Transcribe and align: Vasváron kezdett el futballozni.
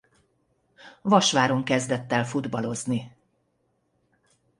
Vasváron 1.01 1.63
kezdett 1.63 2.11
el 2.11 2.25
futballozni. 2.25 3.15